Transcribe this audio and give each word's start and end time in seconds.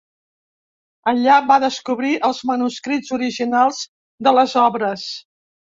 Allà 1.11 1.35
va 1.51 1.59
descobrir 1.65 2.15
els 2.31 2.41
manuscrits 2.53 3.15
originals 3.21 3.87
de 4.29 4.37
les 4.41 4.59
obres. 4.69 5.11